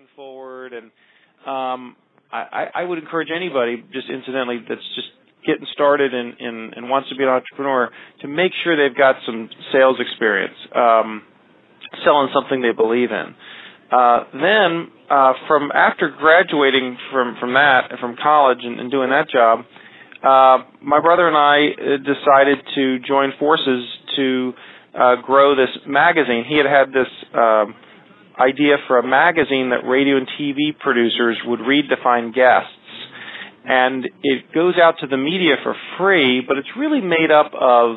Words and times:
pushing 0.00 0.08
forward. 0.16 0.72
And 0.72 0.90
um, 1.46 1.96
I, 2.32 2.66
I 2.74 2.84
would 2.84 2.98
encourage 2.98 3.28
anybody, 3.34 3.82
just 3.92 4.08
incidentally, 4.08 4.58
that's 4.68 4.80
just 4.94 5.08
getting 5.46 5.66
started 5.72 6.12
and, 6.14 6.34
and, 6.38 6.74
and 6.74 6.90
wants 6.90 7.08
to 7.08 7.16
be 7.16 7.22
an 7.22 7.28
entrepreneur 7.28 7.90
to 8.20 8.28
make 8.28 8.52
sure 8.62 8.76
they've 8.76 8.96
got 8.96 9.16
some 9.26 9.48
sales 9.72 9.96
experience, 9.98 10.54
um, 10.74 11.22
selling 12.04 12.28
something 12.34 12.62
they 12.62 12.72
believe 12.76 13.10
in. 13.10 13.34
Uh, 13.90 14.24
then, 14.32 14.88
uh, 15.10 15.32
from 15.48 15.72
after 15.74 16.14
graduating 16.16 16.96
from 17.10 17.36
from 17.40 17.54
that 17.54 17.90
from 17.98 18.14
college 18.22 18.58
and, 18.62 18.78
and 18.78 18.88
doing 18.88 19.10
that 19.10 19.28
job, 19.28 19.64
uh, 20.22 20.62
my 20.80 21.00
brother 21.00 21.26
and 21.26 21.36
I 21.36 21.74
uh, 21.74 21.96
decided 21.98 22.58
to 22.76 23.00
join 23.00 23.32
forces 23.40 23.84
to 24.14 24.52
uh, 24.94 25.16
grow 25.26 25.56
this 25.56 25.74
magazine. 25.88 26.44
He 26.48 26.56
had 26.56 26.66
had 26.66 26.90
this 26.90 27.08
um, 27.34 27.74
idea 28.40 28.76
for 28.86 28.98
a 28.98 29.06
magazine 29.06 29.70
that 29.70 29.86
radio 29.86 30.16
and 30.16 30.26
TV 30.40 30.76
producers 30.78 31.38
would 31.44 31.60
read 31.60 31.88
to 31.90 31.96
find 32.02 32.34
guests 32.34 32.74
and 33.64 34.08
it 34.22 34.52
goes 34.54 34.74
out 34.82 34.96
to 35.00 35.06
the 35.06 35.16
media 35.16 35.56
for 35.62 35.74
free, 35.98 36.40
but 36.46 36.56
it's 36.56 36.68
really 36.78 37.00
made 37.00 37.30
up 37.30 37.52
of 37.54 37.96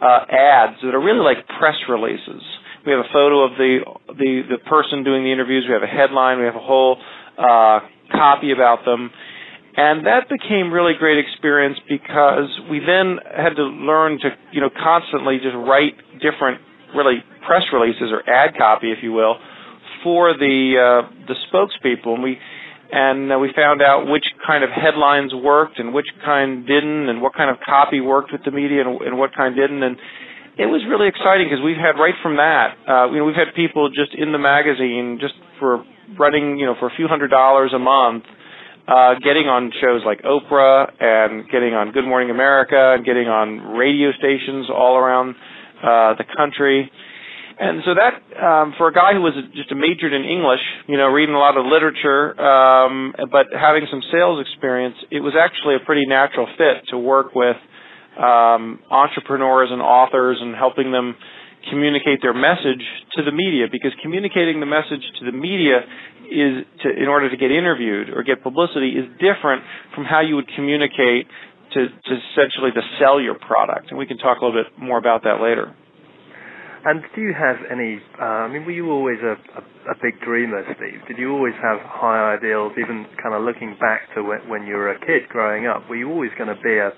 uh, 0.00 0.24
ads 0.28 0.76
that 0.82 0.94
are 0.94 1.00
really 1.02 1.24
like 1.24 1.46
press 1.58 1.76
releases. 1.88 2.42
We 2.84 2.92
have 2.92 3.00
a 3.00 3.12
photo 3.12 3.44
of 3.44 3.52
the 3.56 3.78
the 4.08 4.42
the 4.56 4.58
person 4.68 5.04
doing 5.04 5.24
the 5.24 5.32
interviews. 5.32 5.64
We 5.66 5.74
have 5.74 5.82
a 5.82 5.90
headline. 5.90 6.38
We 6.38 6.44
have 6.44 6.56
a 6.56 6.64
whole 6.64 6.96
uh, 7.36 7.80
copy 8.12 8.52
about 8.52 8.84
them, 8.84 9.10
and 9.76 10.06
that 10.06 10.28
became 10.28 10.72
really 10.72 10.94
great 10.98 11.18
experience 11.18 11.78
because 11.88 12.48
we 12.70 12.80
then 12.80 13.18
had 13.24 13.56
to 13.56 13.64
learn 13.64 14.18
to 14.20 14.30
you 14.52 14.60
know 14.60 14.70
constantly 14.70 15.36
just 15.42 15.56
write 15.56 15.94
different 16.20 16.60
really 16.94 17.22
press 17.46 17.64
releases 17.72 18.12
or 18.12 18.22
ad 18.28 18.56
copy, 18.56 18.90
if 18.92 18.98
you 19.02 19.12
will, 19.12 19.36
for 20.02 20.32
the 20.34 20.74
uh, 21.04 21.26
the 21.26 21.34
spokespeople, 21.48 22.14
and 22.14 22.22
we 22.22 22.38
and 22.92 23.32
uh, 23.32 23.38
we 23.38 23.52
found 23.54 23.82
out 23.82 24.06
which 24.06 24.24
kind 24.46 24.64
of 24.64 24.70
headlines 24.70 25.32
worked 25.34 25.78
and 25.78 25.94
which 25.94 26.06
kind 26.24 26.66
didn't, 26.66 27.08
and 27.08 27.22
what 27.22 27.34
kind 27.34 27.50
of 27.50 27.56
copy 27.64 28.00
worked 28.00 28.32
with 28.32 28.42
the 28.44 28.50
media 28.50 28.82
and, 28.86 29.00
and 29.02 29.18
what 29.18 29.34
kind 29.34 29.54
didn't. 29.54 29.82
And 29.82 29.96
it 30.58 30.66
was 30.66 30.82
really 30.88 31.08
exciting 31.08 31.46
because 31.48 31.62
we've 31.62 31.78
had 31.78 32.00
right 32.00 32.14
from 32.22 32.36
that, 32.36 32.76
uh, 32.88 33.10
you 33.10 33.18
know, 33.18 33.24
we've 33.24 33.38
had 33.38 33.54
people 33.54 33.88
just 33.88 34.14
in 34.14 34.32
the 34.32 34.38
magazine 34.38 35.18
just 35.20 35.34
for 35.58 35.84
running, 36.18 36.58
you 36.58 36.66
know, 36.66 36.74
for 36.78 36.88
a 36.88 36.94
few 36.96 37.06
hundred 37.06 37.28
dollars 37.28 37.72
a 37.74 37.78
month, 37.78 38.24
uh, 38.88 39.14
getting 39.22 39.46
on 39.46 39.70
shows 39.80 40.02
like 40.04 40.22
Oprah 40.22 40.90
and 40.98 41.48
getting 41.48 41.74
on 41.74 41.92
Good 41.92 42.04
Morning 42.04 42.30
America 42.30 42.94
and 42.96 43.04
getting 43.04 43.28
on 43.28 43.78
radio 43.78 44.10
stations 44.18 44.68
all 44.68 44.96
around 44.96 45.36
uh, 45.78 46.18
the 46.18 46.24
country. 46.36 46.90
And 47.60 47.84
so 47.84 47.92
that, 47.92 48.16
um, 48.40 48.72
for 48.80 48.88
a 48.88 48.94
guy 48.96 49.12
who 49.12 49.20
was 49.20 49.36
just 49.52 49.68
a 49.68 49.76
majored 49.76 50.16
in 50.16 50.24
English, 50.24 50.64
you 50.88 50.96
know, 50.96 51.12
reading 51.12 51.36
a 51.36 51.38
lot 51.38 51.60
of 51.60 51.68
literature, 51.68 52.32
um, 52.40 53.12
but 53.28 53.52
having 53.52 53.84
some 53.92 54.00
sales 54.08 54.40
experience, 54.40 54.96
it 55.12 55.20
was 55.20 55.36
actually 55.36 55.76
a 55.76 55.84
pretty 55.84 56.08
natural 56.08 56.48
fit 56.56 56.88
to 56.88 56.96
work 56.96 57.36
with 57.36 57.60
um, 58.16 58.80
entrepreneurs 58.88 59.68
and 59.68 59.84
authors 59.84 60.40
and 60.40 60.56
helping 60.56 60.88
them 60.88 61.12
communicate 61.68 62.24
their 62.24 62.32
message 62.32 62.80
to 63.12 63.20
the 63.28 63.32
media 63.32 63.68
because 63.68 63.92
communicating 64.00 64.64
the 64.64 64.70
message 64.70 65.04
to 65.20 65.28
the 65.28 65.36
media 65.36 65.84
is 66.32 66.64
to, 66.80 66.88
in 66.88 67.12
order 67.12 67.28
to 67.28 67.36
get 67.36 67.52
interviewed 67.52 68.08
or 68.08 68.24
get 68.24 68.40
publicity 68.42 68.96
is 68.96 69.04
different 69.20 69.60
from 69.92 70.08
how 70.08 70.24
you 70.24 70.32
would 70.32 70.48
communicate 70.56 71.28
to, 71.76 71.92
to 71.92 72.12
essentially 72.32 72.72
to 72.72 72.80
sell 72.96 73.20
your 73.20 73.36
product. 73.36 73.92
And 73.92 73.98
we 73.98 74.06
can 74.06 74.16
talk 74.16 74.40
a 74.40 74.44
little 74.44 74.64
bit 74.64 74.72
more 74.80 74.96
about 74.96 75.24
that 75.28 75.44
later. 75.44 75.76
And 76.82 77.02
do 77.14 77.20
you 77.20 77.34
have 77.36 77.56
any? 77.70 78.00
Uh, 78.18 78.48
I 78.48 78.48
mean, 78.48 78.64
were 78.64 78.72
you 78.72 78.90
always 78.90 79.18
a, 79.20 79.36
a, 79.36 79.62
a, 79.92 79.96
big 80.00 80.18
dreamer, 80.24 80.64
Steve? 80.76 81.04
Did 81.08 81.18
you 81.18 81.30
always 81.30 81.52
have 81.60 81.76
high 81.84 82.34
ideals, 82.36 82.72
even 82.80 83.04
kind 83.22 83.34
of 83.34 83.42
looking 83.44 83.76
back 83.78 84.08
to 84.14 84.22
when, 84.22 84.40
when 84.48 84.66
you 84.66 84.76
were 84.76 84.90
a 84.90 84.98
kid 84.98 85.28
growing 85.28 85.66
up? 85.66 85.88
Were 85.90 85.96
you 85.96 86.08
always 86.08 86.30
going 86.38 86.48
to 86.48 86.60
be 86.62 86.80
a, 86.80 86.88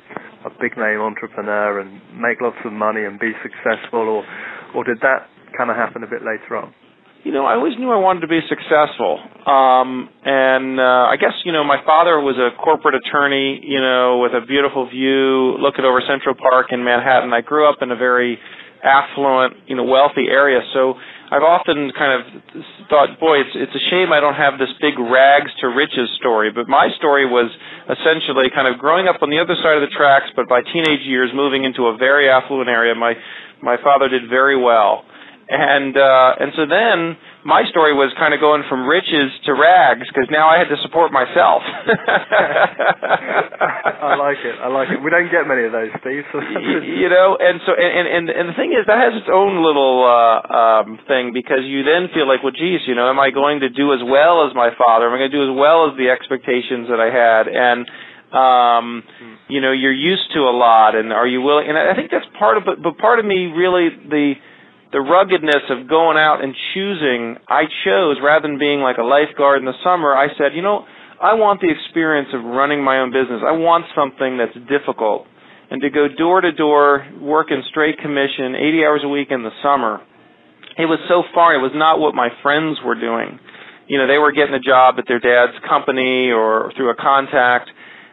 a 0.47 0.51
big 0.61 0.79
name 0.79 1.01
entrepreneur 1.03 1.81
and 1.81 1.99
make 2.15 2.41
lots 2.41 2.63
of 2.65 2.73
money 2.73 3.03
and 3.03 3.19
be 3.19 3.33
successful, 3.43 4.07
or 4.07 4.25
or 4.75 4.85
did 4.85 4.99
that 5.03 5.27
kind 5.59 5.69
of 5.69 5.77
happen 5.77 6.05
a 6.05 6.07
bit 6.07 6.23
later 6.23 6.57
on? 6.57 6.73
You 7.25 7.31
know, 7.31 7.47
I 7.47 7.55
always 7.55 7.79
knew 7.79 7.91
I 7.91 7.99
wanted 7.99 8.27
to 8.27 8.31
be 8.31 8.41
successful. 8.51 9.19
Um, 9.47 10.11
and 10.27 10.79
uh, 10.79 11.07
I 11.07 11.15
guess, 11.15 11.39
you 11.45 11.53
know, 11.53 11.63
my 11.63 11.79
father 11.87 12.19
was 12.19 12.35
a 12.35 12.51
corporate 12.59 12.99
attorney, 12.99 13.63
you 13.63 13.79
know, 13.79 14.19
with 14.19 14.35
a 14.35 14.45
beautiful 14.45 14.91
view 14.91 15.55
looking 15.63 15.87
over 15.87 16.03
Central 16.03 16.35
Park 16.35 16.75
in 16.75 16.83
Manhattan. 16.83 17.33
I 17.33 17.41
grew 17.41 17.71
up 17.71 17.79
in 17.79 17.93
a 17.93 17.97
very 17.97 18.43
affluent, 18.83 19.55
you 19.67 19.77
know, 19.77 19.85
wealthy 19.85 20.27
area. 20.29 20.61
So 20.75 20.95
I've 21.31 21.43
often 21.43 21.93
kind 21.97 22.13
of 22.21 22.63
thought, 22.91 23.19
boy, 23.19 23.41
it's 23.41 23.55
it's 23.55 23.75
a 23.75 23.91
shame 23.91 24.13
I 24.13 24.21
don't 24.21 24.35
have 24.35 24.59
this 24.59 24.69
big 24.81 24.99
rags 24.99 25.51
to 25.61 25.69
riches 25.69 26.11
story. 26.19 26.51
But 26.53 26.69
my 26.69 26.89
story 26.99 27.25
was 27.25 27.51
essentially 27.89 28.51
kind 28.55 28.69
of 28.69 28.79
growing 28.79 29.09
up 29.09 29.23
on 29.23 29.31
the 29.31 29.39
other 29.39 29.55
side 29.63 29.81
of 29.81 29.83
the 29.83 29.95
tracks, 29.97 30.27
but 30.37 30.49
by 30.49 30.61
teenage 30.61 31.07
years 31.07 31.31
moving 31.33 31.65
into 31.65 31.87
a 31.87 31.97
very 31.97 32.29
affluent 32.29 32.69
area. 32.69 32.95
My 32.95 33.15
my 33.63 33.77
father 33.83 34.09
did 34.09 34.29
very 34.29 34.61
well, 34.61 35.05
and 35.49 35.97
uh, 35.97 36.35
and 36.41 36.53
so 36.57 36.67
then 36.67 37.17
my 37.45 37.67
story 37.67 37.91
was 37.91 38.15
kind 38.15 38.35
of 38.35 38.41
going 38.41 38.63
from 38.71 38.87
riches 38.87 39.35
to 39.47 39.53
rags 39.53 40.07
because 40.07 40.31
now 40.31 40.47
I 40.47 40.59
had 40.63 40.71
to 40.71 40.79
support 40.83 41.11
myself. 41.11 41.63
I 43.99 44.15
like 44.15 44.39
it. 44.47 44.55
I 44.63 44.71
like 44.71 44.95
it. 44.95 45.03
We 45.03 45.11
don't 45.11 45.27
get 45.27 45.51
many 45.51 45.67
of 45.67 45.73
those, 45.75 45.91
Steve. 46.01 46.23
So 46.31 46.39
you 46.39 47.11
know, 47.11 47.35
and 47.39 47.59
so 47.67 47.75
and 47.75 48.07
and 48.07 48.31
and 48.31 48.49
the 48.49 48.55
thing 48.55 48.71
is 48.71 48.87
that 48.87 48.99
has 48.99 49.19
its 49.19 49.27
own 49.27 49.59
little 49.59 50.07
uh 50.07 50.39
um 50.55 50.99
thing 51.11 51.35
because 51.35 51.67
you 51.67 51.83
then 51.83 52.15
feel 52.15 52.31
like, 52.31 52.47
well, 52.47 52.55
geez, 52.55 52.87
you 52.87 52.95
know, 52.95 53.11
am 53.11 53.19
I 53.19 53.31
going 53.35 53.61
to 53.67 53.69
do 53.69 53.93
as 53.93 54.01
well 54.07 54.47
as 54.47 54.55
my 54.55 54.71
father? 54.79 55.11
Am 55.11 55.15
I 55.15 55.19
going 55.19 55.31
to 55.31 55.37
do 55.37 55.43
as 55.51 55.55
well 55.59 55.91
as 55.91 55.99
the 55.99 56.15
expectations 56.15 56.87
that 56.95 57.03
I 57.03 57.11
had? 57.11 57.51
And 57.51 57.91
um 58.31 59.03
you 59.51 59.61
know, 59.61 59.73
you're 59.73 59.93
used 59.93 60.33
to 60.33 60.47
a 60.47 60.55
lot, 60.55 60.95
and 60.95 61.13
are 61.13 61.27
you 61.27 61.43
willing? 61.43 61.69
And 61.69 61.77
I 61.77 61.95
think 61.95 62.11
that's 62.11 62.25
part 62.39 62.57
of, 62.57 62.65
but 62.65 62.81
but 62.83 62.97
part 62.99 63.19
of 63.19 63.27
me 63.27 63.51
really 63.51 63.91
the 63.91 64.35
the 64.93 65.01
ruggedness 65.01 65.65
of 65.73 65.89
going 65.89 66.21
out 66.21 66.45
and 66.45 66.55
choosing, 66.75 67.37
I 67.49 67.65
chose 67.85 68.21
rather 68.23 68.47
than 68.47 68.59
being 68.59 68.81
like 68.81 68.99
a 69.01 69.03
lifeguard 69.03 69.59
in 69.59 69.65
the 69.65 69.77
summer, 69.83 70.15
I 70.15 70.29
said, 70.37 70.53
you 70.55 70.61
know, 70.61 70.85
I 71.17 71.35
want 71.35 71.61
the 71.61 71.73
experience 71.73 72.29
of 72.35 72.45
running 72.45 72.85
my 72.85 73.01
own 73.01 73.09
business. 73.09 73.41
I 73.41 73.57
want 73.57 73.87
something 73.97 74.37
that's 74.37 74.59
difficult. 74.69 75.25
And 75.71 75.81
to 75.81 75.89
go 75.89 76.09
door 76.13 76.43
to 76.43 76.53
door, 76.53 77.09
work 77.21 77.49
in 77.49 77.65
straight 77.71 77.97
commission, 77.99 78.53
80 78.53 78.85
hours 78.85 79.01
a 79.05 79.09
week 79.09 79.29
in 79.31 79.43
the 79.43 79.55
summer, 79.63 80.05
it 80.77 80.85
was 80.85 81.01
so 81.09 81.25
far, 81.33 81.55
it 81.55 81.65
was 81.65 81.73
not 81.75 82.01
what 82.01 82.15
my 82.15 82.29
friends 82.43 82.77
were 82.85 82.99
doing. 82.99 83.41
You 83.89 83.97
know, 83.97 84.07
they 84.07 84.19
were 84.19 84.33
getting 84.33 84.55
a 84.55 84.61
job 84.61 84.97
at 84.99 85.05
their 85.09 85.21
dad's 85.21 85.57
company 85.69 86.31
or 86.31 86.73
through 86.77 86.91
a 86.91 86.97
contact. 86.97 87.71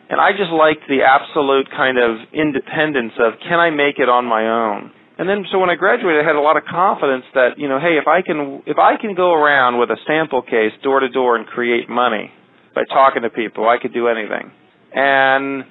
And 0.10 0.20
I 0.20 0.32
just 0.32 0.52
liked 0.52 0.88
the 0.88 1.04
absolute 1.04 1.68
kind 1.72 2.00
of 2.00 2.24
independence 2.32 3.14
of, 3.20 3.40
can 3.44 3.60
I 3.60 3.70
make 3.70 4.00
it 4.00 4.08
on 4.08 4.24
my 4.24 4.48
own? 4.48 4.92
And 5.20 5.28
then, 5.28 5.44
so 5.52 5.60
when 5.60 5.70
I 5.70 5.76
graduated, 5.76 6.24
I 6.24 6.26
had 6.26 6.40
a 6.40 6.42
lot 6.42 6.56
of 6.56 6.64
confidence 6.64 7.26
that, 7.36 7.60
you 7.60 7.68
know, 7.68 7.78
hey, 7.78 8.00
if 8.00 8.08
I 8.08 8.24
can, 8.24 8.64
if 8.66 8.80
I 8.80 8.96
can 8.96 9.16
go 9.16 9.36
around 9.36 9.78
with 9.78 9.92
a 9.92 10.00
sample 10.08 10.42
case 10.42 10.72
door 10.82 11.02
to 11.02 11.10
door 11.10 11.36
and 11.36 11.46
create 11.46 11.90
money 11.90 12.32
by 12.74 12.88
talking 12.88 13.24
to 13.24 13.30
people, 13.30 13.68
I 13.68 13.84
could 13.84 13.94
do 13.94 14.08
anything. 14.08 14.48
And 14.96 15.68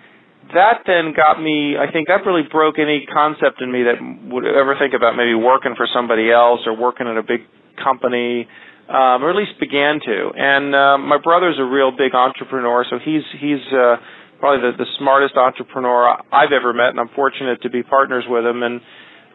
that 0.53 0.85
then 0.85 1.17
got 1.17 1.41
me, 1.41 1.81
I 1.81 1.91
think 1.91 2.09
that 2.09 2.29
really 2.29 2.45
broke 2.45 2.79
any 2.79 3.09
concept 3.09 3.65
in 3.65 3.73
me 3.73 3.89
that 3.89 3.97
would 4.29 4.45
ever 4.45 4.77
think 4.79 4.93
about 4.93 5.17
maybe 5.17 5.33
working 5.33 5.73
for 5.81 5.89
somebody 5.97 6.31
else 6.31 6.61
or 6.69 6.77
working 6.77 7.09
at 7.09 7.17
a 7.17 7.25
big 7.25 7.49
company, 7.83 8.45
um, 8.93 9.25
or 9.25 9.33
at 9.33 9.37
least 9.37 9.57
began 9.59 9.97
to. 10.05 10.29
And 10.37 10.77
uh, 10.77 10.99
my 11.01 11.17
brother's 11.17 11.57
a 11.59 11.65
real 11.65 11.89
big 11.91 12.15
entrepreneur, 12.15 12.85
so 12.85 12.99
he's 13.01 13.25
he's 13.41 13.65
uh, 13.73 13.97
probably 14.41 14.61
the, 14.61 14.77
the 14.77 14.89
smartest 14.99 15.37
entrepreneur 15.37 16.21
I've 16.33 16.53
ever 16.53 16.73
met, 16.73 16.93
and 16.93 17.01
I'm 17.01 17.13
fortunate 17.17 17.63
to 17.63 17.71
be 17.71 17.83
partners 17.83 18.25
with 18.29 18.45
him. 18.45 18.63
And 18.63 18.81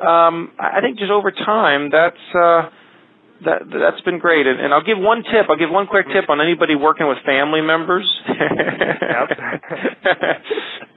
um, 0.04 0.52
I 0.60 0.82
think 0.82 1.00
just 1.00 1.12
over 1.12 1.32
time, 1.32 1.90
that's 1.92 2.36
uh, 2.36 2.70
that 3.46 3.62
that's 3.72 4.02
been 4.02 4.20
great. 4.20 4.48
And, 4.48 4.60
and 4.60 4.74
I'll 4.74 4.84
give 4.84 4.98
one 4.98 5.24
tip. 5.24 5.48
I'll 5.50 5.58
give 5.58 5.70
one 5.70 5.88
quick 5.88 6.08
tip 6.08 6.30
on 6.30 6.42
anybody 6.42 6.76
working 6.76 7.08
with 7.08 7.18
family 7.26 7.62
members. 7.62 8.04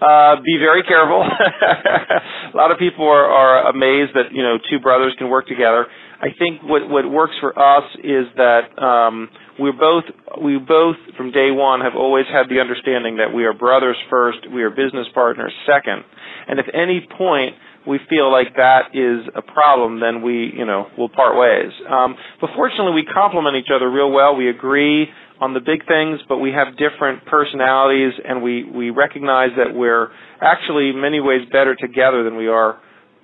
uh, 0.00 0.36
be 0.42 0.58
very 0.58 0.82
careful. 0.82 1.22
a 2.54 2.56
lot 2.56 2.70
of 2.70 2.78
people 2.78 3.06
are, 3.06 3.26
are 3.26 3.68
amazed 3.70 4.14
that 4.14 4.32
you 4.32 4.42
know 4.42 4.58
two 4.70 4.80
brothers 4.80 5.14
can 5.18 5.28
work 5.28 5.46
together. 5.46 5.86
I 6.20 6.28
think 6.38 6.62
what 6.62 6.88
what 6.88 7.10
works 7.10 7.34
for 7.40 7.56
us 7.58 7.84
is 8.02 8.26
that 8.36 8.72
um, 8.82 9.28
we 9.60 9.70
both 9.72 10.04
we 10.42 10.58
both 10.58 10.96
from 11.16 11.30
day 11.30 11.50
one 11.50 11.80
have 11.80 11.94
always 11.94 12.26
had 12.32 12.48
the 12.48 12.60
understanding 12.60 13.18
that 13.18 13.32
we 13.34 13.44
are 13.44 13.52
brothers 13.52 13.96
first, 14.10 14.38
we 14.52 14.62
are 14.62 14.70
business 14.70 15.06
partners 15.14 15.52
second, 15.66 16.04
and 16.48 16.58
if 16.58 16.66
any 16.72 17.06
point 17.18 17.54
we 17.86 17.98
feel 18.10 18.30
like 18.30 18.56
that 18.56 18.90
is 18.94 19.26
a 19.34 19.42
problem, 19.42 20.00
then 20.00 20.22
we, 20.22 20.52
you 20.56 20.66
know, 20.66 20.88
will 20.98 21.08
part 21.08 21.38
ways. 21.38 21.72
Um, 21.88 22.16
but 22.40 22.50
fortunately, 22.56 22.92
we 22.92 23.04
complement 23.06 23.56
each 23.56 23.70
other 23.74 23.90
real 23.90 24.10
well. 24.10 24.34
We 24.36 24.50
agree 24.50 25.08
on 25.40 25.54
the 25.54 25.60
big 25.60 25.86
things, 25.86 26.20
but 26.28 26.38
we 26.38 26.50
have 26.50 26.76
different 26.76 27.24
personalities, 27.26 28.12
and 28.24 28.42
we 28.42 28.64
we 28.64 28.90
recognize 28.90 29.50
that 29.56 29.74
we're 29.74 30.08
actually 30.40 30.90
in 30.90 31.00
many 31.00 31.20
ways 31.20 31.42
better 31.52 31.76
together 31.76 32.24
than 32.24 32.36
we 32.36 32.48
are, 32.48 32.80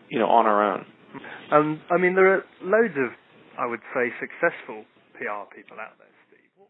you 0.09 0.19
know, 0.19 0.29
on 0.29 0.47
our 0.47 0.75
own. 0.75 0.87
Um, 1.51 1.81
I 1.91 1.99
mean, 1.99 2.15
there 2.15 2.33
are 2.35 2.45
loads 2.63 2.95
of, 2.97 3.13
I 3.59 3.67
would 3.67 3.81
say, 3.95 4.09
successful 4.21 4.85
PR 5.19 5.45
people 5.55 5.77
out 5.81 5.99
there. 5.99 6.09